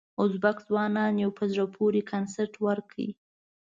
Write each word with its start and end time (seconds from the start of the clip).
ازبک 0.23 0.57
ځوانانو 0.67 1.21
یو 1.23 1.31
په 1.39 1.43
زړه 1.51 1.65
پورې 1.75 2.01
کنسرت 2.11 2.53
ورکړ. 2.65 2.97